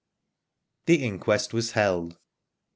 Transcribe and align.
The 0.87 1.03
inquest 1.05 1.53
was 1.53 1.73
held. 1.73 2.17